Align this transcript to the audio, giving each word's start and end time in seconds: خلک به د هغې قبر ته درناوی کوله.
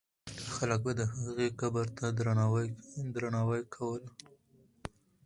خلک 0.55 0.79
به 0.85 0.91
د 0.99 1.01
هغې 1.17 1.47
قبر 1.61 1.85
ته 1.97 2.05
درناوی 3.15 3.61
کوله. 3.75 4.09